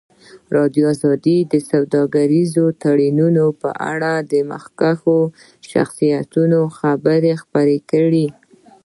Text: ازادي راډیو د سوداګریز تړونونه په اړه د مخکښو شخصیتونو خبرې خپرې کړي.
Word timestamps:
ازادي 0.03 0.51
راډیو 0.55 0.87
د 1.51 1.53
سوداګریز 1.71 2.53
تړونونه 2.81 3.43
په 3.61 3.69
اړه 3.91 4.13
د 4.31 4.33
مخکښو 4.51 5.17
شخصیتونو 5.71 6.59
خبرې 6.79 7.33
خپرې 7.43 7.77
کړي. 7.91 8.27